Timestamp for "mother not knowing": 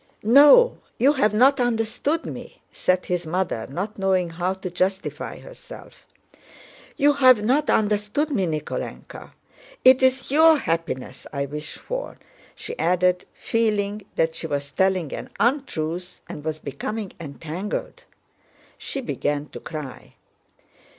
3.27-4.31